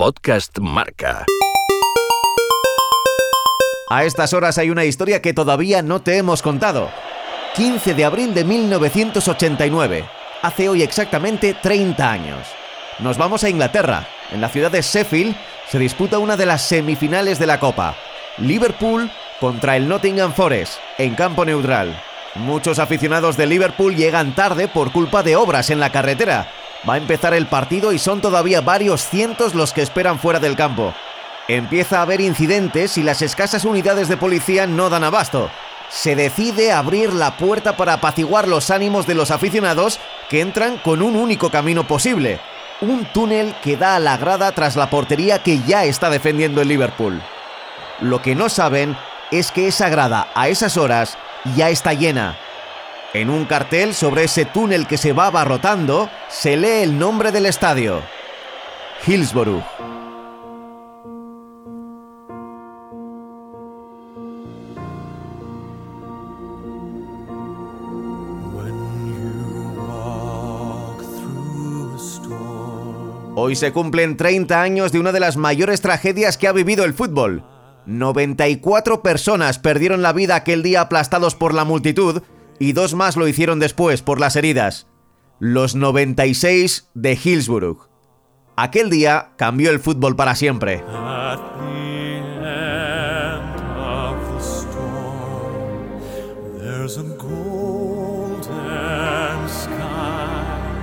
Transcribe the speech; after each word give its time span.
Podcast 0.00 0.58
Marca. 0.60 1.26
A 3.90 4.04
estas 4.04 4.32
horas 4.32 4.56
hay 4.56 4.70
una 4.70 4.86
historia 4.86 5.20
que 5.20 5.34
todavía 5.34 5.82
no 5.82 6.00
te 6.00 6.16
hemos 6.16 6.40
contado. 6.40 6.88
15 7.54 7.92
de 7.92 8.06
abril 8.06 8.32
de 8.32 8.44
1989. 8.44 10.08
Hace 10.40 10.70
hoy 10.70 10.82
exactamente 10.82 11.52
30 11.52 12.10
años. 12.10 12.46
Nos 13.00 13.18
vamos 13.18 13.44
a 13.44 13.50
Inglaterra. 13.50 14.08
En 14.32 14.40
la 14.40 14.48
ciudad 14.48 14.70
de 14.70 14.80
Sheffield 14.80 15.36
se 15.68 15.78
disputa 15.78 16.18
una 16.18 16.38
de 16.38 16.46
las 16.46 16.62
semifinales 16.62 17.38
de 17.38 17.46
la 17.46 17.60
Copa. 17.60 17.94
Liverpool 18.38 19.10
contra 19.38 19.76
el 19.76 19.86
Nottingham 19.86 20.32
Forest, 20.32 20.78
en 20.96 21.14
campo 21.14 21.44
neutral. 21.44 21.94
Muchos 22.36 22.78
aficionados 22.78 23.36
de 23.36 23.44
Liverpool 23.44 23.94
llegan 23.94 24.34
tarde 24.34 24.66
por 24.66 24.92
culpa 24.92 25.22
de 25.22 25.36
obras 25.36 25.68
en 25.68 25.78
la 25.78 25.92
carretera. 25.92 26.50
Va 26.88 26.94
a 26.94 26.98
empezar 26.98 27.34
el 27.34 27.46
partido 27.46 27.92
y 27.92 27.98
son 27.98 28.20
todavía 28.20 28.62
varios 28.62 29.02
cientos 29.02 29.54
los 29.54 29.72
que 29.72 29.82
esperan 29.82 30.18
fuera 30.18 30.40
del 30.40 30.56
campo. 30.56 30.94
Empieza 31.48 31.98
a 31.98 32.02
haber 32.02 32.20
incidentes 32.20 32.96
y 32.96 33.02
las 33.02 33.22
escasas 33.22 33.64
unidades 33.64 34.08
de 34.08 34.16
policía 34.16 34.66
no 34.66 34.88
dan 34.88 35.04
abasto. 35.04 35.50
Se 35.90 36.14
decide 36.14 36.72
abrir 36.72 37.12
la 37.12 37.36
puerta 37.36 37.76
para 37.76 37.94
apaciguar 37.94 38.46
los 38.46 38.70
ánimos 38.70 39.06
de 39.06 39.14
los 39.14 39.30
aficionados 39.30 39.98
que 40.28 40.40
entran 40.40 40.78
con 40.78 41.02
un 41.02 41.16
único 41.16 41.50
camino 41.50 41.86
posible, 41.86 42.40
un 42.80 43.04
túnel 43.06 43.54
que 43.62 43.76
da 43.76 43.96
a 43.96 43.98
la 43.98 44.16
grada 44.16 44.52
tras 44.52 44.76
la 44.76 44.88
portería 44.88 45.42
que 45.42 45.58
ya 45.66 45.84
está 45.84 46.08
defendiendo 46.08 46.62
el 46.62 46.68
Liverpool. 46.68 47.20
Lo 48.00 48.22
que 48.22 48.34
no 48.34 48.48
saben 48.48 48.96
es 49.30 49.50
que 49.50 49.66
esa 49.66 49.88
grada 49.88 50.28
a 50.34 50.48
esas 50.48 50.76
horas 50.76 51.18
ya 51.56 51.68
está 51.68 51.92
llena. 51.92 52.38
En 53.12 53.28
un 53.28 53.44
cartel 53.44 53.92
sobre 53.92 54.22
ese 54.22 54.44
túnel 54.44 54.86
que 54.86 54.96
se 54.96 55.12
va 55.12 55.26
abarrotando 55.26 56.08
se 56.28 56.56
lee 56.56 56.84
el 56.84 56.96
nombre 56.96 57.32
del 57.32 57.46
estadio. 57.46 58.02
Hillsborough. 59.04 59.64
Hoy 73.34 73.56
se 73.56 73.72
cumplen 73.72 74.16
30 74.16 74.62
años 74.62 74.92
de 74.92 75.00
una 75.00 75.10
de 75.10 75.18
las 75.18 75.36
mayores 75.36 75.80
tragedias 75.80 76.38
que 76.38 76.46
ha 76.46 76.52
vivido 76.52 76.84
el 76.84 76.94
fútbol. 76.94 77.42
94 77.86 79.02
personas 79.02 79.58
perdieron 79.58 80.00
la 80.00 80.12
vida 80.12 80.36
aquel 80.36 80.62
día 80.62 80.82
aplastados 80.82 81.34
por 81.34 81.54
la 81.54 81.64
multitud 81.64 82.22
y 82.60 82.74
dos 82.74 82.94
más 82.94 83.16
lo 83.16 83.26
hicieron 83.26 83.58
después 83.58 84.02
por 84.02 84.20
las 84.20 84.36
heridas. 84.36 84.86
Los 85.40 85.74
96 85.74 86.90
de 86.94 87.18
Hillsborough. 87.20 87.88
Aquel 88.54 88.90
día 88.90 89.30
cambió 89.36 89.70
el 89.70 89.80
fútbol 89.80 90.14
para 90.14 90.34
siempre. 90.34 90.84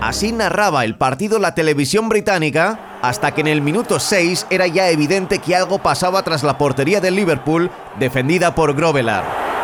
Así 0.01 0.31
narraba 0.31 0.83
el 0.83 0.97
partido 0.97 1.37
la 1.37 1.53
televisión 1.53 2.09
británica 2.09 2.97
hasta 3.03 3.35
que 3.35 3.41
en 3.41 3.47
el 3.47 3.61
minuto 3.61 3.99
6 3.99 4.47
era 4.49 4.65
ya 4.65 4.89
evidente 4.89 5.37
que 5.37 5.55
algo 5.55 5.77
pasaba 5.79 6.23
tras 6.23 6.43
la 6.43 6.57
portería 6.57 7.01
del 7.01 7.15
Liverpool 7.15 7.69
defendida 7.99 8.55
por 8.55 8.73
Grovelar. 8.73 9.56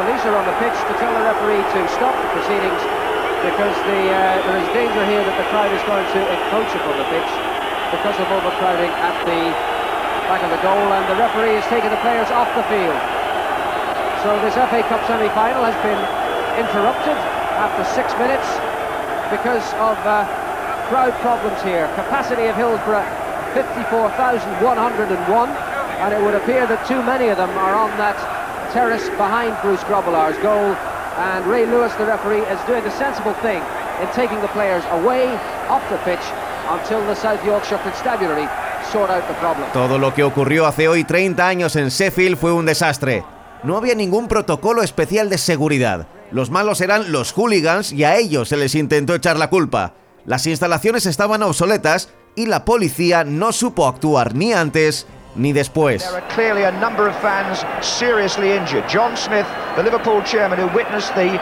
police 0.00 0.24
are 0.24 0.32
on 0.32 0.48
the 0.48 0.56
pitch 0.56 0.72
to 0.88 0.96
tell 0.96 1.12
the 1.12 1.24
referee 1.28 1.60
to 1.76 1.80
stop 1.92 2.16
the 2.16 2.30
proceedings 2.32 2.80
because 3.44 3.76
the, 3.84 4.00
uh, 4.08 4.40
there 4.48 4.56
is 4.56 4.64
danger 4.72 5.04
here 5.12 5.20
that 5.20 5.36
the 5.36 5.44
crowd 5.52 5.68
is 5.76 5.82
going 5.84 6.08
to 6.16 6.20
encroach 6.24 6.72
upon 6.72 6.96
the 6.96 7.04
pitch 7.12 7.28
because 7.92 8.16
of 8.16 8.24
overcrowding 8.32 8.88
at 8.88 9.12
the 9.28 9.52
back 10.24 10.40
of 10.40 10.48
the 10.56 10.62
goal 10.64 10.96
and 10.96 11.04
the 11.04 11.20
referee 11.20 11.52
is 11.52 11.66
taking 11.68 11.92
the 11.92 12.00
players 12.00 12.32
off 12.32 12.48
the 12.56 12.64
field. 12.72 12.96
So 14.24 14.40
this 14.40 14.56
FA 14.72 14.80
Cup 14.88 15.04
semi-final 15.04 15.68
has 15.68 15.76
been 15.84 16.00
interrupted 16.56 17.20
after 17.60 17.84
six 17.92 18.08
minutes 18.16 18.48
because 19.28 19.68
of 19.84 20.00
uh, 20.08 20.24
crowd 20.88 21.12
problems 21.20 21.60
here. 21.60 21.92
Capacity 21.92 22.48
of 22.48 22.56
Hillsborough 22.56 23.04
54,101 23.52 24.48
and 24.48 26.08
it 26.16 26.20
would 26.24 26.40
appear 26.40 26.64
that 26.64 26.80
too 26.88 27.04
many 27.04 27.28
of 27.28 27.36
them 27.36 27.52
are 27.60 27.76
on 27.76 27.92
that 28.00 28.16
terrace 28.72 29.08
behind 29.10 29.56
Bruce 29.62 29.82
Grobbelaar's 29.84 30.38
goal 30.42 30.74
and 31.18 31.46
Ray 31.46 31.66
Lewis, 31.66 31.92
the 31.98 32.06
referee, 32.06 32.42
is 32.52 32.60
doing 32.66 32.82
the 32.82 32.90
sensible 32.90 33.34
thing 33.42 33.62
in 34.00 34.08
taking 34.14 34.40
the 34.40 34.48
players 34.48 34.84
away 34.92 35.26
off 35.68 35.82
the 35.90 35.98
pitch 36.04 36.22
until 36.70 37.04
the 37.06 37.14
South 37.14 37.44
Yorkshire 37.44 37.80
Constabulary 37.82 38.48
sort 38.92 39.10
out 39.10 39.26
the 39.28 39.34
problem. 39.34 39.68
Todo 39.72 39.98
lo 39.98 40.14
que 40.14 40.24
ocurrió 40.24 40.66
hace 40.66 40.88
hoy 40.88 41.04
30 41.04 41.46
años 41.46 41.76
en 41.76 41.88
Sheffield 41.88 42.36
fue 42.38 42.52
un 42.52 42.66
desastre. 42.66 43.24
No 43.62 43.76
había 43.76 43.94
ningún 43.94 44.28
protocolo 44.28 44.82
especial 44.82 45.28
de 45.28 45.38
seguridad. 45.38 46.06
Los 46.30 46.50
malos 46.50 46.80
eran 46.80 47.12
los 47.12 47.32
hooligans 47.32 47.92
y 47.92 48.04
a 48.04 48.16
ellos 48.16 48.48
se 48.48 48.56
les 48.56 48.74
intentó 48.74 49.14
echar 49.14 49.36
la 49.36 49.50
culpa. 49.50 49.94
Las 50.24 50.46
instalaciones 50.46 51.06
estaban 51.06 51.42
obsoletas 51.42 52.08
y 52.36 52.46
la 52.46 52.64
policía 52.64 53.24
no 53.24 53.52
supo 53.52 53.88
actuar 53.88 54.34
ni 54.34 54.52
antes 54.52 55.06
ni 55.34 55.52
después. 55.52 56.00
There 56.00 56.20
are 56.20 56.28
clearly 56.28 56.64
a 56.64 56.72
number 56.72 57.06
of 57.06 57.14
fans 57.20 57.64
seriously 57.84 58.52
injured. 58.52 58.88
John 58.88 59.16
Smith, 59.16 59.46
the 59.76 59.82
Liverpool 59.82 60.22
chairman 60.22 60.58
who 60.58 60.66
witnessed 60.74 61.14
the 61.14 61.40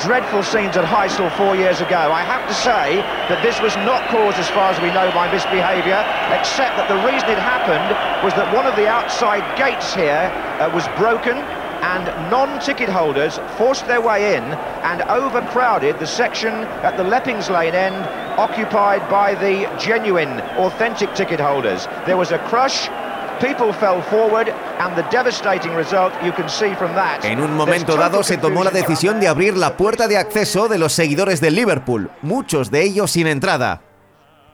dreadful 0.00 0.42
scenes 0.42 0.76
at 0.76 0.84
Heysel 0.84 1.34
four 1.36 1.56
years 1.56 1.80
ago. 1.80 2.12
I 2.12 2.22
have 2.22 2.46
to 2.48 2.54
say 2.54 3.00
that 3.32 3.42
this 3.42 3.60
was 3.60 3.74
not 3.76 4.06
caused, 4.10 4.36
as 4.36 4.48
far 4.50 4.72
as 4.72 4.80
we 4.80 4.88
know, 4.88 5.10
by 5.12 5.32
misbehaviour, 5.32 6.04
except 6.36 6.76
that 6.76 6.88
the 6.88 7.00
reason 7.00 7.30
it 7.30 7.40
happened 7.40 7.96
was 8.24 8.34
that 8.34 8.52
one 8.54 8.66
of 8.66 8.76
the 8.76 8.86
outside 8.86 9.44
gates 9.56 9.94
here 9.94 10.28
uh, 10.60 10.70
was 10.74 10.86
broken 10.98 11.36
and 11.80 12.04
non-ticket 12.30 12.90
holders 12.90 13.38
forced 13.56 13.86
their 13.86 14.02
way 14.02 14.36
in 14.36 14.44
and 14.84 15.00
overcrowded 15.08 15.98
the 15.98 16.06
section 16.06 16.52
at 16.84 16.96
the 16.98 17.04
Leppings 17.04 17.48
Lane 17.48 17.74
end 17.74 18.04
occupied 18.38 19.08
by 19.08 19.34
the 19.34 19.64
genuine, 19.78 20.40
authentic 20.58 21.14
ticket 21.14 21.40
holders. 21.40 21.86
There 22.06 22.16
was 22.18 22.32
a 22.32 22.38
crush 22.38 22.88
People 23.40 23.72
fell 23.72 24.02
forward 24.02 24.52
and 24.80 24.94
the 24.94 25.02
devastating 25.10 25.74
result 25.74 26.12
you 26.22 26.30
can 26.30 26.46
see 26.46 26.74
from 26.74 26.94
that. 26.94 27.24
En 27.24 27.40
un 27.40 27.56
momento 27.56 27.96
dado 27.96 28.22
se 28.22 28.36
tomó 28.36 28.62
la 28.62 28.70
decisión 28.70 29.18
de 29.18 29.28
abrir 29.28 29.56
la 29.56 29.78
puerta 29.78 30.08
de 30.08 30.18
acceso 30.18 30.68
de 30.68 30.76
los 30.76 30.92
seguidores 30.92 31.40
del 31.40 31.54
Liverpool, 31.54 32.10
muchos 32.20 32.70
de 32.70 32.82
ellos 32.82 33.12
sin 33.12 33.26
entrada. 33.26 33.80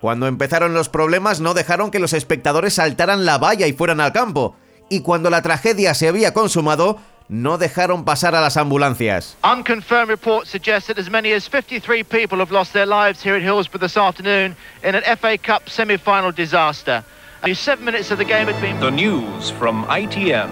Cuando 0.01 0.29
empezaron 0.29 0.73
los 0.73 0.89
problemas 0.89 1.41
no 1.41 1.53
dejaron 1.53 1.91
que 1.91 1.99
los 1.99 2.13
espectadores 2.13 2.75
saltaran 2.75 3.25
la 3.25 3.39
valla 3.39 3.67
y 3.67 3.73
fueran 3.73 4.01
al 4.01 4.13
campo, 4.13 4.55
y 4.89 5.01
cuando 5.01 5.31
la 5.31 5.43
tragedia 5.43 5.93
se 5.95 6.07
había 6.07 6.33
consumado, 6.33 6.99
no 7.29 7.59
dejaron 7.59 8.05
pasar 8.05 8.37
a 8.37 8.41
las 8.41 8.57
ambulancias. 8.57 9.37
Unconfirmed 9.43 10.11
reports 10.11 10.49
suggest 10.49 10.87
that 10.87 10.99
as 10.99 11.11
many 11.11 11.33
as 11.33 11.49
53 11.49 12.05
people 12.05 12.39
have 12.39 12.53
lost 12.53 12.73
their 12.73 12.87
lives 12.87 13.21
here 13.21 13.35
at 13.35 13.43
Hillsborough 13.43 13.81
this 13.81 13.97
afternoon 13.97 14.55
in 14.85 14.95
an 14.95 15.03
FA 15.19 15.37
Cup 15.37 15.69
semi-final 15.69 16.31
disaster. 16.31 17.03
Seven 17.55 17.85
minutes 17.85 18.11
of 18.11 18.19
the 18.19 18.25
game 18.25 18.49
had 18.49 18.61
been... 18.61 18.81
The 18.81 18.91
news 18.91 19.51
from 19.51 19.85
ITN. 19.85 20.51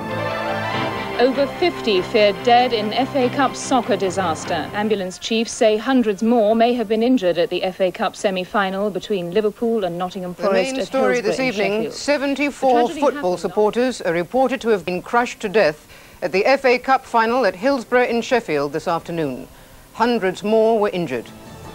Over 1.21 1.47
50 1.47 2.03
feared 2.03 2.41
dead 2.45 2.73
in 2.73 2.93
FA 3.07 3.29
Cup 3.31 3.57
soccer 3.57 3.97
disaster. 3.97 4.71
Ambulance 4.75 5.19
chiefs 5.19 5.51
say 5.51 5.77
hundreds 5.77 6.23
more 6.23 6.55
may 6.55 6.73
have 6.75 6.87
been 6.87 7.03
injured 7.03 7.37
at 7.37 7.51
the 7.51 7.63
FA 7.73 7.91
Cup 7.91 8.15
semi-final 8.15 8.91
between 8.91 9.33
Liverpool 9.33 9.85
and 9.85 9.99
Nottingham 9.99 10.35
Forest. 10.35 10.71
The 10.71 10.77
main 10.77 10.87
story 10.87 11.21
this 11.21 11.41
evening, 11.41 11.91
74 11.91 12.91
football 12.91 13.37
supporters 13.39 14.01
are 14.01 14.13
reported 14.13 14.61
to 14.61 14.69
have 14.69 14.85
been 14.85 15.03
crushed 15.03 15.41
to 15.41 15.49
death 15.49 15.89
at 16.23 16.31
the 16.31 16.45
FA 16.59 16.79
Cup 16.79 17.05
final 17.05 17.45
at 17.45 17.57
Hillsborough 17.57 18.07
in 18.07 18.23
Sheffield 18.23 18.73
this 18.73 18.87
afternoon. 18.87 19.49
Hundreds 19.95 20.45
more 20.45 20.79
were 20.79 20.91
injured. 20.91 21.27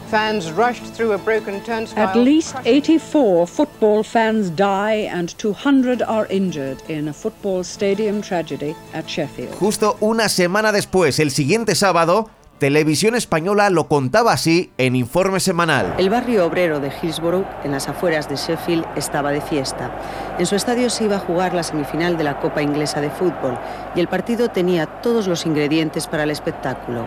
Fans 0.09 0.52
rushed 0.52 0.86
through 0.96 1.14
a 1.14 1.20
broken 1.20 1.62
turnstile. 1.62 2.08
At 2.08 2.16
least 2.16 2.56
84 2.66 3.46
football 3.46 4.03
fans 4.03 4.50
die 4.56 5.08
and 5.08 5.38
200 5.38 6.02
are 6.02 6.26
injured 6.32 6.82
in 6.90 7.09
a 7.09 7.14
football 7.14 7.64
stadium 7.64 8.20
tragedy 8.22 8.76
at 8.94 9.08
Sheffield. 9.08 9.53
Justo 9.59 9.97
una 10.00 10.28
semana 10.28 10.72
después, 10.72 11.20
el 11.20 11.29
siguiente 11.29 11.76
sábado, 11.76 12.32
Televisión 12.58 13.14
Española 13.14 13.70
lo 13.70 13.88
contaba 13.88 14.34
así 14.34 14.72
en 14.79 14.96
informe 14.96 15.40
semanal. 15.40 15.94
El 16.00 16.09
barrio 16.09 16.44
obrero 16.44 16.79
de 16.79 16.91
Hillsborough, 16.91 17.46
en 17.64 17.72
las 17.72 17.88
afueras 17.88 18.28
de 18.28 18.35
Sheffield, 18.35 18.85
estaba 18.96 19.32
de 19.32 19.41
fiesta. 19.41 19.91
En 20.40 20.47
su 20.47 20.56
estadio 20.56 20.90
se 20.90 21.03
iba 21.03 21.17
a 21.17 21.20
jugar 21.20 21.53
la 21.53 21.61
semifinal 21.61 22.17
de 22.17 22.23
la 22.23 22.40
Copa 22.40 22.64
Inglesa 22.64 23.00
de 23.00 23.11
Fútbol 23.11 23.59
y 23.96 24.00
el 24.00 24.08
partido 24.08 24.50
tenía 24.50 24.88
todos 24.88 25.28
los 25.28 25.46
ingredientes 25.46 26.08
para 26.08 26.23
el 26.23 26.32
espectáculo. 26.32 27.06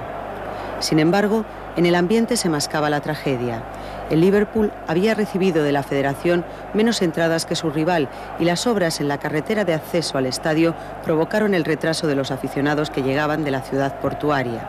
Sin 0.78 0.98
embargo, 0.98 1.44
en 1.76 1.86
el 1.86 1.94
ambiente 1.94 2.36
se 2.36 2.48
mascaba 2.48 2.90
la 2.90 3.00
tragedia. 3.00 3.62
El 4.10 4.20
Liverpool 4.20 4.72
había 4.86 5.14
recibido 5.14 5.62
de 5.62 5.72
la 5.72 5.82
federación 5.82 6.44
menos 6.74 7.00
entradas 7.00 7.46
que 7.46 7.56
su 7.56 7.70
rival 7.70 8.08
y 8.38 8.44
las 8.44 8.66
obras 8.66 9.00
en 9.00 9.08
la 9.08 9.18
carretera 9.18 9.64
de 9.64 9.72
acceso 9.72 10.18
al 10.18 10.26
estadio 10.26 10.74
provocaron 11.02 11.54
el 11.54 11.64
retraso 11.64 12.06
de 12.06 12.14
los 12.14 12.30
aficionados 12.30 12.90
que 12.90 13.02
llegaban 13.02 13.42
de 13.42 13.50
la 13.50 13.62
ciudad 13.62 14.00
portuaria. 14.00 14.68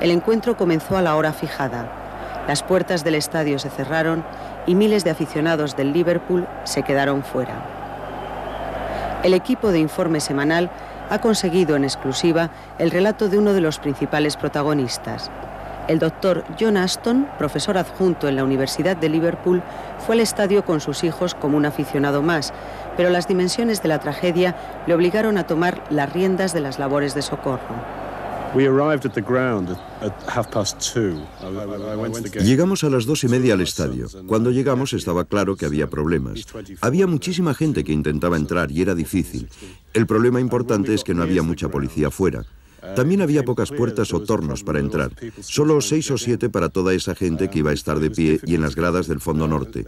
El 0.00 0.10
encuentro 0.10 0.56
comenzó 0.56 0.96
a 0.96 1.02
la 1.02 1.14
hora 1.14 1.32
fijada. 1.32 1.86
Las 2.48 2.62
puertas 2.62 3.04
del 3.04 3.14
estadio 3.14 3.58
se 3.58 3.70
cerraron 3.70 4.24
y 4.66 4.74
miles 4.74 5.04
de 5.04 5.10
aficionados 5.10 5.76
del 5.76 5.92
Liverpool 5.92 6.48
se 6.64 6.82
quedaron 6.82 7.22
fuera. 7.22 7.62
El 9.22 9.34
equipo 9.34 9.70
de 9.70 9.78
informe 9.78 10.20
semanal 10.20 10.70
ha 11.10 11.20
conseguido 11.20 11.76
en 11.76 11.84
exclusiva 11.84 12.50
el 12.78 12.90
relato 12.90 13.28
de 13.28 13.38
uno 13.38 13.52
de 13.52 13.60
los 13.60 13.78
principales 13.78 14.36
protagonistas. 14.36 15.30
El 15.88 15.98
doctor 15.98 16.44
John 16.60 16.76
Aston, 16.76 17.26
profesor 17.38 17.78
adjunto 17.78 18.28
en 18.28 18.36
la 18.36 18.44
Universidad 18.44 18.94
de 18.94 19.08
Liverpool, 19.08 19.62
fue 20.04 20.16
al 20.16 20.20
estadio 20.20 20.62
con 20.62 20.80
sus 20.80 21.02
hijos 21.02 21.34
como 21.34 21.56
un 21.56 21.64
aficionado 21.64 22.20
más, 22.20 22.52
pero 22.98 23.08
las 23.08 23.26
dimensiones 23.26 23.82
de 23.82 23.88
la 23.88 23.98
tragedia 23.98 24.54
le 24.86 24.92
obligaron 24.92 25.38
a 25.38 25.46
tomar 25.46 25.82
las 25.88 26.12
riendas 26.12 26.52
de 26.52 26.60
las 26.60 26.78
labores 26.78 27.14
de 27.14 27.22
socorro. 27.22 27.74
Llegamos 32.42 32.84
a 32.84 32.90
las 32.90 33.06
dos 33.06 33.24
y 33.24 33.28
media 33.28 33.54
al 33.54 33.60
estadio. 33.62 34.08
Cuando 34.26 34.50
llegamos 34.50 34.92
estaba 34.92 35.24
claro 35.24 35.56
que 35.56 35.64
había 35.66 35.86
problemas. 35.88 36.46
Había 36.82 37.06
muchísima 37.06 37.54
gente 37.54 37.84
que 37.84 37.92
intentaba 37.92 38.36
entrar 38.36 38.70
y 38.70 38.82
era 38.82 38.94
difícil. 38.94 39.48
El 39.94 40.06
problema 40.06 40.40
importante 40.40 40.92
es 40.94 41.02
que 41.02 41.14
no 41.14 41.22
había 41.22 41.42
mucha 41.42 41.68
policía 41.68 42.10
fuera. 42.10 42.44
También 42.94 43.22
había 43.22 43.44
pocas 43.44 43.70
puertas 43.70 44.12
o 44.12 44.20
tornos 44.20 44.62
para 44.62 44.78
entrar, 44.78 45.10
solo 45.40 45.80
seis 45.80 46.10
o 46.10 46.18
siete 46.18 46.48
para 46.48 46.68
toda 46.68 46.94
esa 46.94 47.14
gente 47.14 47.48
que 47.48 47.60
iba 47.60 47.70
a 47.70 47.74
estar 47.74 47.98
de 48.00 48.10
pie 48.10 48.40
y 48.44 48.54
en 48.54 48.60
las 48.60 48.74
gradas 48.74 49.06
del 49.06 49.20
fondo 49.20 49.48
norte. 49.48 49.84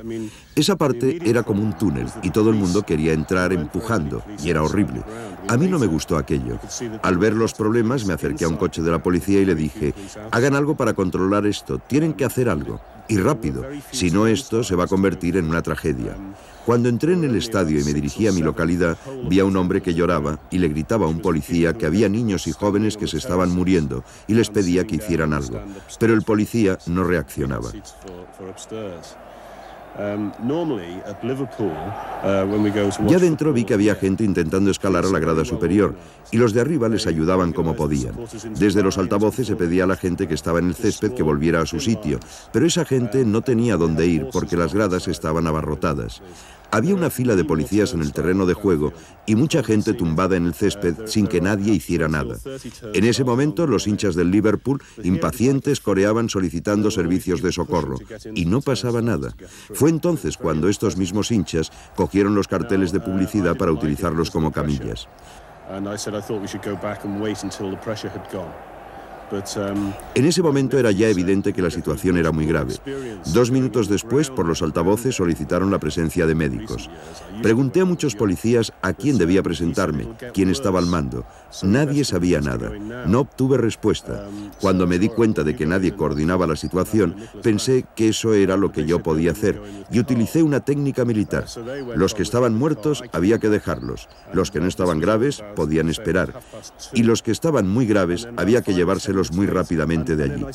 Esa 0.54 0.76
parte 0.76 1.18
era 1.24 1.42
como 1.42 1.62
un 1.62 1.76
túnel 1.76 2.06
y 2.22 2.30
todo 2.30 2.50
el 2.50 2.56
mundo 2.56 2.82
quería 2.82 3.12
entrar 3.12 3.52
empujando 3.52 4.22
y 4.42 4.50
era 4.50 4.62
horrible. 4.62 5.02
A 5.48 5.56
mí 5.56 5.66
no 5.66 5.78
me 5.78 5.86
gustó 5.86 6.16
aquello. 6.16 6.58
Al 7.02 7.18
ver 7.18 7.34
los 7.34 7.54
problemas 7.54 8.04
me 8.06 8.14
acerqué 8.14 8.44
a 8.44 8.48
un 8.48 8.56
coche 8.56 8.82
de 8.82 8.90
la 8.90 9.02
policía 9.02 9.40
y 9.40 9.46
le 9.46 9.54
dije, 9.54 9.94
hagan 10.30 10.54
algo 10.54 10.76
para 10.76 10.94
controlar 10.94 11.46
esto, 11.46 11.78
tienen 11.78 12.14
que 12.14 12.24
hacer 12.24 12.48
algo. 12.48 12.80
Y 13.10 13.16
rápido, 13.16 13.66
si 13.90 14.12
no 14.12 14.28
esto 14.28 14.62
se 14.62 14.76
va 14.76 14.84
a 14.84 14.86
convertir 14.86 15.36
en 15.36 15.46
una 15.48 15.62
tragedia. 15.62 16.16
Cuando 16.64 16.88
entré 16.88 17.14
en 17.14 17.24
el 17.24 17.34
estadio 17.34 17.80
y 17.80 17.82
me 17.82 17.92
dirigí 17.92 18.28
a 18.28 18.32
mi 18.32 18.40
localidad, 18.40 18.96
vi 19.28 19.40
a 19.40 19.44
un 19.44 19.56
hombre 19.56 19.80
que 19.80 19.94
lloraba 19.94 20.38
y 20.48 20.58
le 20.58 20.68
gritaba 20.68 21.06
a 21.06 21.08
un 21.08 21.18
policía 21.18 21.72
que 21.72 21.86
había 21.86 22.08
niños 22.08 22.46
y 22.46 22.52
jóvenes 22.52 22.96
que 22.96 23.08
se 23.08 23.16
estaban 23.16 23.50
muriendo 23.50 24.04
y 24.28 24.34
les 24.34 24.48
pedía 24.48 24.86
que 24.86 24.94
hicieran 24.94 25.32
algo. 25.32 25.60
Pero 25.98 26.14
el 26.14 26.22
policía 26.22 26.78
no 26.86 27.02
reaccionaba. 27.02 27.72
Um, 29.98 30.30
uh, 30.48 30.70
ya 33.08 33.18
dentro 33.18 33.52
vi 33.52 33.64
que 33.64 33.74
había 33.74 33.96
gente 33.96 34.22
intentando 34.22 34.70
escalar 34.70 35.04
a 35.04 35.10
la 35.10 35.18
grada 35.18 35.44
superior 35.44 35.96
y 36.30 36.38
los 36.38 36.54
de 36.54 36.60
arriba 36.60 36.88
les 36.88 37.08
ayudaban 37.08 37.52
como 37.52 37.74
podían. 37.74 38.14
Desde 38.56 38.84
los 38.84 38.98
altavoces 38.98 39.48
se 39.48 39.56
pedía 39.56 39.84
a 39.84 39.88
la 39.88 39.96
gente 39.96 40.28
que 40.28 40.34
estaba 40.34 40.60
en 40.60 40.68
el 40.68 40.74
césped 40.74 41.12
que 41.12 41.24
volviera 41.24 41.60
a 41.60 41.66
su 41.66 41.80
sitio, 41.80 42.20
pero 42.52 42.66
esa 42.66 42.84
gente 42.84 43.24
no 43.24 43.42
tenía 43.42 43.76
dónde 43.76 44.06
ir 44.06 44.28
porque 44.32 44.56
las 44.56 44.72
gradas 44.72 45.08
estaban 45.08 45.48
abarrotadas. 45.48 46.22
Había 46.72 46.94
una 46.94 47.10
fila 47.10 47.36
de 47.36 47.44
policías 47.44 47.92
en 47.94 48.00
el 48.00 48.12
terreno 48.12 48.46
de 48.46 48.54
juego 48.54 48.92
y 49.26 49.34
mucha 49.34 49.62
gente 49.62 49.92
tumbada 49.92 50.36
en 50.36 50.46
el 50.46 50.54
césped 50.54 51.06
sin 51.06 51.26
que 51.26 51.40
nadie 51.40 51.74
hiciera 51.74 52.08
nada. 52.08 52.36
En 52.94 53.04
ese 53.04 53.24
momento 53.24 53.66
los 53.66 53.86
hinchas 53.86 54.14
del 54.14 54.30
Liverpool, 54.30 54.82
impacientes, 55.02 55.80
coreaban 55.80 56.28
solicitando 56.28 56.90
servicios 56.90 57.42
de 57.42 57.52
socorro 57.52 57.96
y 58.34 58.46
no 58.46 58.60
pasaba 58.60 59.02
nada. 59.02 59.34
Fue 59.74 59.90
entonces 59.90 60.36
cuando 60.36 60.68
estos 60.68 60.96
mismos 60.96 61.30
hinchas 61.30 61.70
cogieron 61.96 62.34
los 62.34 62.48
carteles 62.48 62.92
de 62.92 63.00
publicidad 63.00 63.56
para 63.56 63.72
utilizarlos 63.72 64.30
como 64.30 64.52
camillas. 64.52 65.08
Um, 69.32 69.92
en 70.16 70.24
ese 70.24 70.42
momento 70.42 70.76
era 70.76 70.90
ya 70.90 71.08
evidente 71.08 71.52
que 71.52 71.62
la 71.62 71.70
situación 71.70 72.18
era 72.18 72.32
muy 72.32 72.46
grave. 72.46 72.74
Dos 73.32 73.50
minutos 73.52 73.88
después, 73.88 74.28
por 74.28 74.46
los 74.46 74.60
altavoces, 74.60 75.14
solicitaron 75.14 75.70
la 75.70 75.78
presencia 75.78 76.26
de 76.26 76.34
médicos. 76.34 76.90
Pregunté 77.40 77.80
a 77.80 77.84
muchos 77.84 78.16
policías 78.16 78.72
a 78.82 78.92
quién 78.92 79.18
debía 79.18 79.42
presentarme, 79.42 80.08
quién 80.34 80.50
estaba 80.50 80.80
al 80.80 80.86
mando. 80.86 81.24
Nadie 81.62 82.04
sabía 82.04 82.40
nada. 82.40 82.70
No 83.06 83.20
obtuve 83.20 83.56
respuesta. 83.56 84.26
Cuando 84.60 84.86
me 84.86 84.98
di 84.98 85.08
cuenta 85.08 85.44
de 85.44 85.54
que 85.54 85.66
nadie 85.66 85.94
coordinaba 85.94 86.46
la 86.46 86.56
situación, 86.56 87.14
pensé 87.42 87.86
que 87.94 88.08
eso 88.08 88.34
era 88.34 88.56
lo 88.56 88.72
que 88.72 88.84
yo 88.84 89.00
podía 89.00 89.30
hacer 89.30 89.62
y 89.92 90.00
utilicé 90.00 90.42
una 90.42 90.60
técnica 90.60 91.04
militar. 91.04 91.46
Los 91.94 92.14
que 92.14 92.22
estaban 92.22 92.54
muertos 92.54 93.04
había 93.12 93.38
que 93.38 93.48
dejarlos. 93.48 94.08
Los 94.32 94.50
que 94.50 94.60
no 94.60 94.66
estaban 94.66 95.00
graves 95.00 95.42
podían 95.54 95.88
esperar. 95.88 96.40
Y 96.92 97.04
los 97.04 97.22
que 97.22 97.30
estaban 97.30 97.68
muy 97.68 97.86
graves 97.86 98.28
había 98.36 98.62
que 98.62 98.74
llevárselos 98.74 99.19
muy 99.32 99.46
rápidamente 99.46 100.16
de 100.16 100.24
allí. 100.24 100.46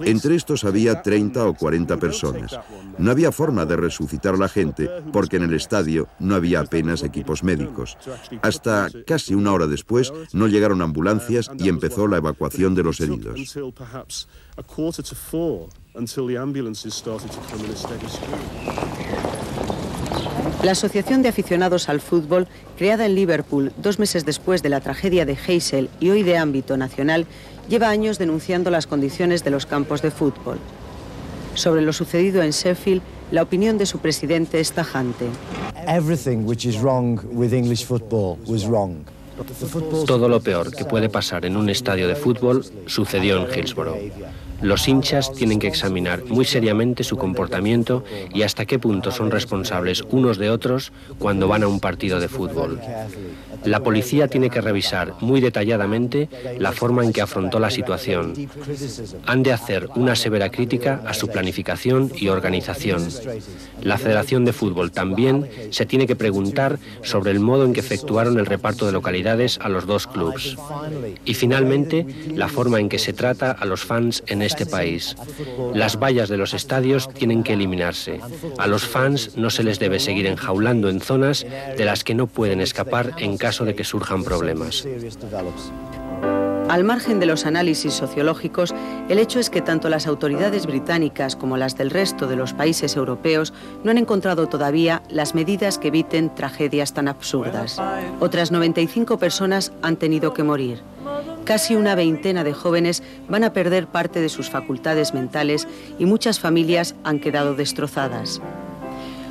Entre 0.00 0.36
estos 0.36 0.64
había 0.64 1.02
30 1.02 1.46
o 1.46 1.54
40 1.54 1.96
personas. 1.96 2.58
No 2.98 3.10
había 3.10 3.32
forma 3.32 3.64
de 3.64 3.76
resucitar 3.76 4.34
a 4.34 4.38
la 4.38 4.48
gente 4.48 4.90
porque 5.12 5.36
en 5.36 5.44
el 5.44 5.54
estadio 5.54 6.08
no 6.18 6.34
había 6.34 6.60
apenas 6.60 7.02
equipos 7.02 7.42
médicos. 7.42 7.96
Hasta 8.42 8.88
casi 9.06 9.34
una 9.34 9.52
hora 9.52 9.66
después 9.66 10.12
no 10.32 10.46
llegaron 10.46 10.82
ambulancias 10.82 11.50
y 11.58 11.68
empezó 11.68 12.06
la 12.06 12.18
evacuación 12.18 12.74
de 12.74 12.82
los 12.82 13.00
heridos. 13.00 13.56
La 20.62 20.72
Asociación 20.72 21.22
de 21.22 21.30
Aficionados 21.30 21.88
al 21.88 22.02
Fútbol, 22.02 22.46
creada 22.76 23.06
en 23.06 23.14
Liverpool 23.14 23.72
dos 23.78 23.98
meses 23.98 24.26
después 24.26 24.62
de 24.62 24.68
la 24.68 24.80
tragedia 24.80 25.24
de 25.24 25.34
Heysel 25.46 25.88
y 26.00 26.10
hoy 26.10 26.22
de 26.22 26.36
ámbito 26.36 26.76
nacional, 26.76 27.26
lleva 27.70 27.88
años 27.88 28.18
denunciando 28.18 28.70
las 28.70 28.86
condiciones 28.86 29.42
de 29.42 29.50
los 29.50 29.64
campos 29.64 30.02
de 30.02 30.10
fútbol. 30.10 30.58
Sobre 31.54 31.80
lo 31.80 31.94
sucedido 31.94 32.42
en 32.42 32.50
Sheffield, 32.50 33.00
la 33.30 33.42
opinión 33.42 33.78
de 33.78 33.86
su 33.86 34.00
presidente 34.00 34.60
es 34.60 34.72
tajante. 34.72 35.24
Todo 40.06 40.28
lo 40.28 40.40
peor 40.40 40.74
que 40.74 40.84
puede 40.84 41.08
pasar 41.08 41.46
en 41.46 41.56
un 41.56 41.70
estadio 41.70 42.06
de 42.06 42.16
fútbol 42.16 42.66
sucedió 42.84 43.38
en 43.38 43.58
Hillsborough. 43.58 43.96
Los 44.62 44.88
hinchas 44.88 45.32
tienen 45.32 45.58
que 45.58 45.68
examinar 45.68 46.24
muy 46.26 46.44
seriamente 46.44 47.04
su 47.04 47.16
comportamiento 47.16 48.04
y 48.34 48.42
hasta 48.42 48.66
qué 48.66 48.78
punto 48.78 49.10
son 49.10 49.30
responsables 49.30 50.02
unos 50.10 50.38
de 50.38 50.50
otros 50.50 50.92
cuando 51.18 51.48
van 51.48 51.62
a 51.62 51.68
un 51.68 51.80
partido 51.80 52.20
de 52.20 52.28
fútbol. 52.28 52.80
La 53.64 53.82
policía 53.82 54.28
tiene 54.28 54.48
que 54.48 54.60
revisar 54.60 55.14
muy 55.20 55.40
detalladamente 55.40 56.28
la 56.58 56.72
forma 56.72 57.04
en 57.04 57.12
que 57.12 57.20
afrontó 57.20 57.58
la 57.58 57.70
situación. 57.70 58.34
Han 59.26 59.42
de 59.42 59.52
hacer 59.52 59.88
una 59.96 60.16
severa 60.16 60.50
crítica 60.50 61.02
a 61.06 61.14
su 61.14 61.28
planificación 61.28 62.10
y 62.16 62.28
organización. 62.28 63.06
La 63.82 63.98
Federación 63.98 64.44
de 64.44 64.52
Fútbol 64.52 64.92
también 64.92 65.48
se 65.70 65.86
tiene 65.86 66.06
que 66.06 66.16
preguntar 66.16 66.78
sobre 67.02 67.32
el 67.32 67.40
modo 67.40 67.64
en 67.64 67.72
que 67.72 67.80
efectuaron 67.80 68.38
el 68.38 68.46
reparto 68.46 68.86
de 68.86 68.92
localidades 68.92 69.58
a 69.60 69.68
los 69.68 69.86
dos 69.86 70.06
clubes. 70.06 70.56
Y 71.24 71.34
finalmente, 71.34 72.06
la 72.34 72.48
forma 72.48 72.80
en 72.80 72.88
que 72.88 72.98
se 72.98 73.12
trata 73.12 73.50
a 73.50 73.64
los 73.66 73.84
fans 73.84 74.22
en 74.26 74.42
este 74.50 74.66
país. 74.66 75.16
Las 75.74 75.98
vallas 75.98 76.28
de 76.28 76.36
los 76.36 76.54
estadios 76.54 77.08
tienen 77.08 77.42
que 77.42 77.54
eliminarse. 77.54 78.20
A 78.58 78.66
los 78.66 78.84
fans 78.84 79.36
no 79.36 79.50
se 79.50 79.62
les 79.62 79.78
debe 79.78 80.00
seguir 80.00 80.26
enjaulando 80.26 80.88
en 80.88 81.00
zonas 81.00 81.46
de 81.76 81.84
las 81.84 82.04
que 82.04 82.14
no 82.14 82.26
pueden 82.26 82.60
escapar 82.60 83.12
en 83.18 83.36
caso 83.36 83.64
de 83.64 83.74
que 83.74 83.84
surjan 83.84 84.24
problemas. 84.24 84.86
Al 86.70 86.84
margen 86.84 87.18
de 87.18 87.26
los 87.26 87.46
análisis 87.46 87.94
sociológicos, 87.94 88.72
el 89.08 89.18
hecho 89.18 89.40
es 89.40 89.50
que 89.50 89.60
tanto 89.60 89.88
las 89.88 90.06
autoridades 90.06 90.66
británicas 90.66 91.34
como 91.34 91.56
las 91.56 91.76
del 91.76 91.90
resto 91.90 92.28
de 92.28 92.36
los 92.36 92.52
países 92.52 92.94
europeos 92.94 93.52
no 93.82 93.90
han 93.90 93.98
encontrado 93.98 94.48
todavía 94.48 95.02
las 95.08 95.34
medidas 95.34 95.78
que 95.78 95.88
eviten 95.88 96.32
tragedias 96.32 96.94
tan 96.94 97.08
absurdas. 97.08 97.82
Otras 98.20 98.52
95 98.52 99.18
personas 99.18 99.72
han 99.82 99.96
tenido 99.96 100.32
que 100.32 100.44
morir. 100.44 100.80
Casi 101.50 101.74
una 101.74 101.96
veintena 101.96 102.44
de 102.44 102.52
jóvenes 102.52 103.02
van 103.28 103.42
a 103.42 103.52
perder 103.52 103.88
parte 103.88 104.20
de 104.20 104.28
sus 104.28 104.48
facultades 104.48 105.14
mentales 105.14 105.66
y 105.98 106.06
muchas 106.06 106.38
familias 106.38 106.94
han 107.02 107.18
quedado 107.18 107.56
destrozadas. 107.56 108.40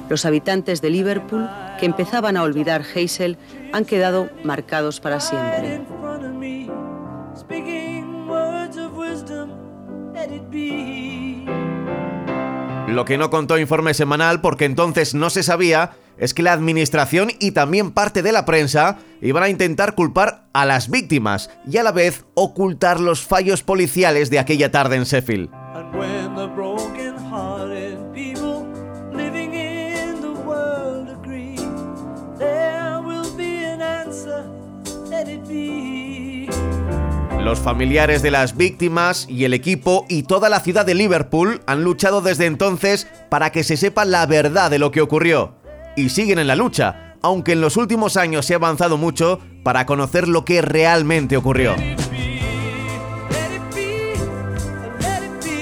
Los 0.10 0.26
habitantes 0.26 0.82
de 0.82 0.90
Liverpool, 0.90 1.50
que 1.80 1.86
empezaban 1.86 2.36
a 2.36 2.44
olvidar 2.44 2.82
Hazel, 2.82 3.38
han 3.72 3.86
quedado 3.86 4.30
marcados 4.44 5.00
para 5.00 5.22
siempre. 5.22 5.80
Lo 12.90 13.06
que 13.06 13.18
no 13.18 13.30
contó 13.30 13.58
Informe 13.58 13.94
Semanal, 13.94 14.42
porque 14.42 14.66
entonces 14.66 15.14
no 15.14 15.30
se 15.30 15.44
sabía, 15.44 15.92
es 16.18 16.34
que 16.34 16.44
la 16.44 16.54
administración 16.54 17.30
y 17.40 17.52
también 17.52 17.92
parte 17.92 18.24
de 18.24 18.32
la 18.32 18.46
prensa 18.46 18.98
iban 19.22 19.44
a 19.44 19.50
intentar 19.50 19.96
culpar 19.96 20.48
a 20.54 20.66
las 20.66 20.90
víctimas 20.90 21.50
y 21.70 21.78
a 21.78 21.84
la 21.84 21.92
vez 21.92 22.26
ocultar 22.34 23.00
los 23.00 23.24
fallos 23.24 23.64
policiales 23.64 24.30
de 24.30 24.40
aquella 24.40 24.72
tarde 24.72 24.96
en 24.96 25.04
Sheffield. 25.04 25.50
Los 37.44 37.60
familiares 37.60 38.22
de 38.22 38.32
las 38.32 38.58
víctimas 38.58 39.26
y 39.30 39.46
el 39.46 39.54
equipo 39.54 40.06
y 40.10 40.24
toda 40.24 40.50
la 40.50 40.60
ciudad 40.60 40.86
de 40.86 40.94
Liverpool 40.94 41.62
han 41.68 41.84
luchado 41.84 42.22
desde 42.22 42.46
entonces 42.46 43.08
para 43.30 43.52
que 43.52 43.64
se 43.64 43.78
sepa 43.78 44.04
la 44.04 44.26
verdad 44.26 44.70
de 44.70 44.78
lo 44.78 44.92
que 44.92 45.02
ocurrió. 45.02 45.56
Y 45.96 46.10
siguen 46.10 46.38
en 46.38 46.48
la 46.48 46.58
lucha, 46.58 47.16
aunque 47.22 47.54
en 47.54 47.62
los 47.62 47.78
últimos 47.78 48.18
años 48.18 48.46
se 48.46 48.54
ha 48.54 48.58
avanzado 48.58 48.98
mucho 48.98 49.40
para 49.64 49.86
conocer 49.86 50.28
lo 50.28 50.44
que 50.44 50.62
realmente 50.62 51.38
ocurrió. 51.38 51.76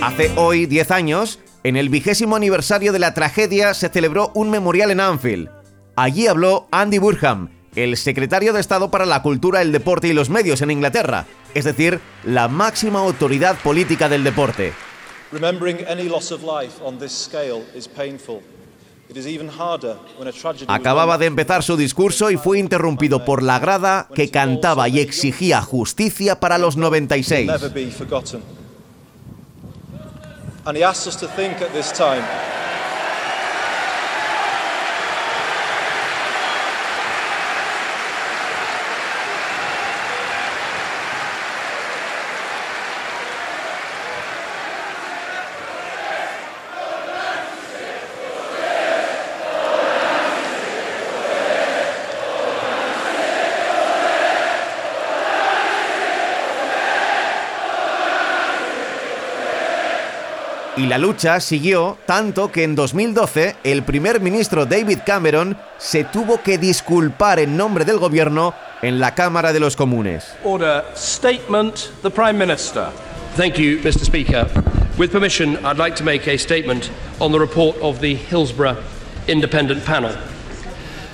Hace 0.02 0.32
hoy 0.36 0.66
10 0.66 0.92
años, 0.92 1.40
en 1.64 1.78
el 1.78 1.90
vigésimo 1.90 2.36
aniversario 2.36 2.92
de 2.92 3.00
la 3.00 3.14
tragedia, 3.14 3.76
se 3.76 3.90
celebró 3.90 4.32
un 4.34 4.50
memorial 4.50 4.90
en 4.90 5.00
Anfield. 5.00 5.50
Allí 5.96 6.28
habló 6.28 6.68
Andy 6.72 6.98
Burham, 6.98 7.50
el 7.78 7.96
secretario 7.96 8.54
de 8.54 8.60
Estado 8.60 8.90
para 8.90 9.06
la 9.06 9.22
Cultura, 9.22 9.62
el 9.62 9.72
Deporte 9.72 10.08
y 10.08 10.14
los 10.14 10.32
Medios 10.32 10.62
en 10.62 10.72
Inglaterra, 10.72 11.28
es 11.54 11.64
decir, 11.64 12.00
la 12.24 12.48
máxima 12.48 13.00
autoridad 13.00 13.56
política 13.60 14.10
del 14.10 14.24
deporte. 14.24 14.74
Acababa 20.68 21.18
de 21.18 21.28
empezar 21.28 21.64
su 21.64 21.78
discurso 21.78 22.32
y 22.32 22.38
fue 22.38 22.60
interrumpido 22.60 23.24
por 23.24 23.44
la 23.44 23.60
grada 23.60 24.08
que 24.14 24.32
cantaba 24.32 24.90
y 24.90 25.00
exigía 25.00 25.62
justicia 25.62 26.40
para 26.40 26.58
los 26.58 26.78
96. 26.78 27.48
Y 60.78 60.86
la 60.86 61.00
lucha 61.00 61.40
siguió 61.40 61.98
tanto 62.06 62.52
que 62.52 62.64
en 62.64 62.76
2012 62.76 63.56
el 63.64 63.82
primer 63.82 64.22
ministro 64.22 64.68
David 64.68 65.00
Cameron 65.04 65.58
se 65.80 66.04
tuvo 66.04 66.44
que 66.44 66.60
disculpar 66.60 67.40
en 67.40 67.58
nombre 67.58 67.84
del 67.84 67.98
gobierno 67.98 68.54
en 68.84 69.00
la 69.00 69.16
Cámara 69.16 69.54
de 69.54 69.60
los 69.60 69.76
Comunes. 69.76 70.36
Order 70.44 70.84
statement 70.96 71.90
the 72.04 72.12
Prime 72.12 72.34
Minister. 72.34 72.90
Thank 73.36 73.56
you, 73.56 73.80
Mr. 73.80 74.06
Speaker. 74.06 74.48
With 75.00 75.12
permission, 75.12 75.58
I'd 75.66 75.80
like 75.80 75.96
to 75.96 76.04
make 76.04 76.28
a 76.28 76.38
statement 76.38 76.92
on 77.20 77.32
the 77.32 77.40
report 77.40 77.76
of 77.82 78.00
the 78.00 78.14
Hillsborough 78.14 78.78
Independent 79.28 79.84
Panel. 79.84 80.16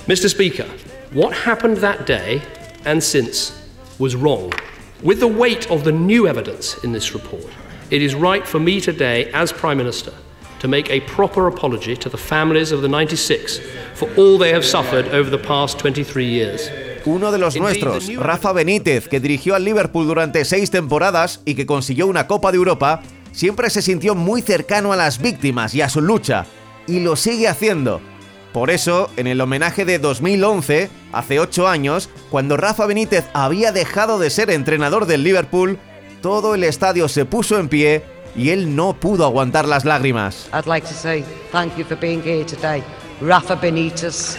Mr. 0.06 0.28
Speaker, 0.28 0.66
what 1.14 1.32
happened 1.32 1.78
that 1.78 2.04
day 2.04 2.42
and 2.84 3.02
since 3.02 3.52
was 3.98 4.14
wrong. 4.14 4.52
With 5.02 5.20
the 5.20 5.28
weight 5.28 5.70
of 5.70 5.84
the 5.84 5.92
new 5.92 6.26
evidence 6.26 6.82
in 6.84 6.92
this 6.92 7.14
report, 7.14 7.46
it 7.90 8.02
is 8.02 8.14
right 8.14 8.46
for 8.46 8.60
me 8.60 8.80
today, 8.80 9.30
as 9.32 9.52
Prime 9.52 9.76
Minister, 9.76 10.12
to 10.60 10.68
make 10.68 10.90
a 10.90 11.00
proper 11.00 11.46
apology 11.46 11.96
to 11.96 12.08
the 12.08 12.16
families 12.16 12.72
of 12.72 12.82
the 12.82 12.88
96 12.88 13.60
for 13.94 14.08
all 14.16 14.38
they 14.38 14.52
have 14.52 14.64
suffered 14.64 15.08
over 15.08 15.30
the 15.30 15.38
past 15.38 15.78
23 15.78 16.24
years. 16.24 16.70
Uno 17.06 17.30
de 17.30 17.38
los 17.38 17.56
nuestros, 17.56 18.14
Rafa 18.16 18.52
Benítez, 18.52 19.08
que 19.08 19.20
dirigió 19.20 19.54
al 19.54 19.64
Liverpool 19.64 20.06
durante 20.06 20.44
seis 20.46 20.70
temporadas 20.70 21.42
y 21.44 21.54
que 21.54 21.66
consiguió 21.66 22.06
una 22.06 22.26
Copa 22.26 22.50
de 22.50 22.56
Europa, 22.56 23.02
siempre 23.32 23.68
se 23.68 23.82
sintió 23.82 24.14
muy 24.14 24.40
cercano 24.40 24.92
a 24.92 24.96
las 24.96 25.20
víctimas 25.20 25.74
y 25.74 25.82
a 25.82 25.90
su 25.90 26.00
lucha, 26.00 26.46
y 26.86 27.00
lo 27.00 27.16
sigue 27.16 27.46
haciendo. 27.46 28.00
Por 28.54 28.70
eso, 28.70 29.10
en 29.16 29.26
el 29.26 29.40
homenaje 29.40 29.84
de 29.84 29.98
2011, 29.98 30.88
hace 31.12 31.40
ocho 31.40 31.68
años, 31.68 32.08
cuando 32.30 32.56
Rafa 32.56 32.86
Benítez 32.86 33.24
había 33.34 33.72
dejado 33.72 34.18
de 34.18 34.30
ser 34.30 34.48
entrenador 34.48 35.06
del 35.06 35.24
Liverpool, 35.24 35.78
todo 36.24 36.54
el 36.54 36.64
estadio 36.64 37.06
se 37.06 37.26
puso 37.26 37.58
en 37.58 37.68
pie 37.68 38.02
y 38.34 38.48
él 38.48 38.74
no 38.74 38.94
pudo 38.94 39.26
aguantar 39.26 39.68
las 39.68 39.84
lágrimas. 39.84 40.48
I'd 40.54 40.64
like 40.64 40.86
to 40.86 40.94
say 40.94 41.22
thank 41.52 41.76
you 41.76 41.84
for 41.84 42.00
being 42.00 42.22
here 42.22 42.46
today, 42.46 42.82
Rafa 43.20 43.56
Benitez. 43.56 44.38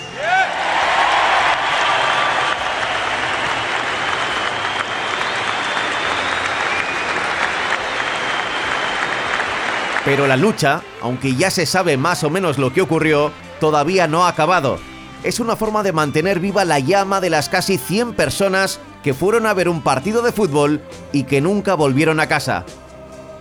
Pero 10.03 10.25
la 10.25 10.37
lucha, 10.37 10.81
aunque 11.03 11.35
ya 11.35 11.51
se 11.51 11.67
sabe 11.67 11.97
más 11.97 12.23
o 12.23 12.31
menos 12.31 12.57
lo 12.57 12.73
que 12.73 12.81
ocurrió, 12.81 13.31
todavía 13.59 14.07
no 14.07 14.25
ha 14.25 14.29
acabado. 14.29 14.79
Es 15.23 15.39
una 15.39 15.55
forma 15.55 15.83
de 15.83 15.93
mantener 15.93 16.39
viva 16.39 16.65
la 16.65 16.79
llama 16.79 17.21
de 17.21 17.29
las 17.29 17.47
casi 17.47 17.77
100 17.77 18.13
personas 18.13 18.79
que 19.05 19.13
fueron 19.13 19.45
a 19.45 19.53
ver 19.53 19.69
un 19.69 19.83
partido 19.83 20.23
de 20.23 20.31
fútbol 20.31 20.81
y 21.11 21.25
que 21.25 21.39
nunca 21.39 21.75
volvieron 21.75 22.19
a 22.19 22.25
casa. 22.25 22.65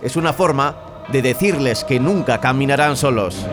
Es 0.03 0.15
una 0.15 0.31
forma 0.31 0.75
de 1.11 1.23
decirles 1.23 1.83
que 1.83 1.99
nunca 1.99 2.39
caminarán 2.39 2.95
solos. 2.95 3.43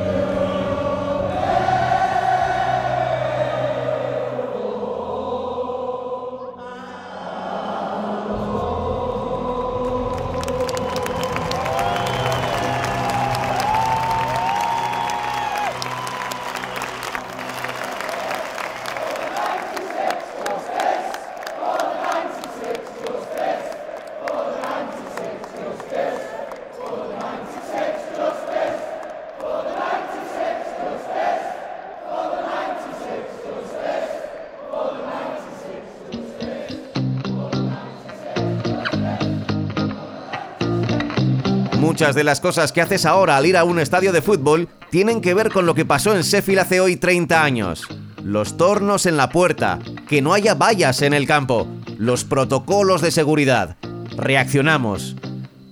Muchas 41.82 42.14
de 42.14 42.22
las 42.22 42.40
cosas 42.40 42.70
que 42.70 42.80
haces 42.80 43.04
ahora 43.04 43.36
al 43.36 43.44
ir 43.44 43.56
a 43.56 43.64
un 43.64 43.80
estadio 43.80 44.12
de 44.12 44.22
fútbol 44.22 44.68
tienen 44.88 45.20
que 45.20 45.34
ver 45.34 45.50
con 45.50 45.66
lo 45.66 45.74
que 45.74 45.84
pasó 45.84 46.14
en 46.14 46.22
Sheffield 46.22 46.60
hace 46.60 46.78
hoy 46.78 46.94
30 46.94 47.42
años. 47.42 47.82
Los 48.22 48.56
tornos 48.56 49.04
en 49.04 49.16
la 49.16 49.30
puerta, 49.30 49.80
que 50.08 50.22
no 50.22 50.32
haya 50.32 50.54
vallas 50.54 51.02
en 51.02 51.12
el 51.12 51.26
campo, 51.26 51.66
los 51.98 52.22
protocolos 52.22 53.02
de 53.02 53.10
seguridad. 53.10 53.78
Reaccionamos. 54.16 55.16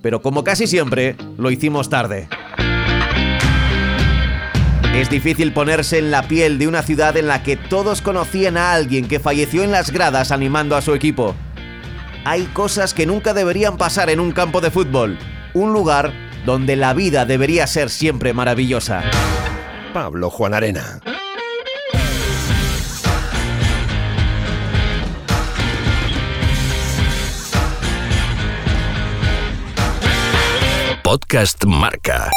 Pero 0.03 0.21
como 0.21 0.43
casi 0.43 0.67
siempre, 0.67 1.15
lo 1.39 1.49
hicimos 1.53 1.89
tarde. 1.89 2.29
Es 4.93 5.11
difícil 5.11 5.53
ponerse 5.53 5.99
en 5.99 6.11
la 6.11 6.27
piel 6.27 6.59
de 6.59 6.67
una 6.67 6.83
ciudad 6.83 7.17
en 7.17 7.29
la 7.29 7.45
que 7.45 7.57
todos 7.57 8.03
conocían 8.03 8.57
a 8.57 8.73
alguien 8.73 9.07
que 9.07 9.21
falleció 9.21 9.63
en 9.63 9.71
las 9.71 9.93
gradas 9.93 10.33
animando 10.33 10.75
a 10.75 10.83
su 10.83 10.93
equipo. 10.93 11.37
Hay 12.25 12.47
cosas 12.47 12.95
que 12.95 13.07
nunca 13.07 13.33
deberían 13.33 13.77
pasar 13.77 14.11
en 14.11 14.19
un 14.19 14.33
campo 14.33 14.61
de 14.61 14.73
fútbol 14.73 15.17
un 15.55 15.73
lugar 15.73 16.13
donde 16.45 16.77
la 16.77 16.95
vida 16.95 17.25
debería 17.25 17.67
ser 17.67 17.91
siempre 17.91 18.33
maravillosa. 18.33 19.03
Pablo 19.93 20.31
Juan 20.31 20.55
Arena. 20.55 21.01
Podcast 31.03 31.65
Marca. 31.65 32.31